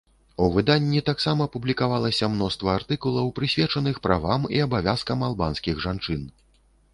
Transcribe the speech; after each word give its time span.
У 0.43 0.45
выданні 0.53 1.01
таксама 1.09 1.45
публікавалася 1.55 2.29
мноства 2.37 2.73
артыкулаў, 2.79 3.29
прысвечаных 3.41 4.01
правам 4.09 4.49
і 4.57 4.63
абавязкам 4.67 5.27
албанскіх 5.29 5.75
жанчын. 5.87 6.27